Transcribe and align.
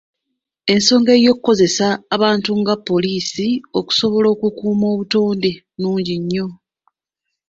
Ensonga 0.73 1.11
ey’okukozesa 1.17 1.87
abantu 2.15 2.51
nga 2.61 2.73
poliisi 2.87 3.47
okusobola 3.79 4.27
okukuuma 4.35 4.85
obutonde 4.93 5.51
nnungi 5.57 6.15
nnyo. 6.21 6.47